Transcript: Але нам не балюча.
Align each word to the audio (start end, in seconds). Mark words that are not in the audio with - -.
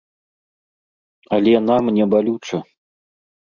Але 1.37 1.53
нам 1.69 1.93
не 1.99 2.05
балюча. 2.17 2.57